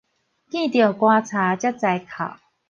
[0.03, 0.09] 見著棺柴
[1.55, 2.33] 才知哭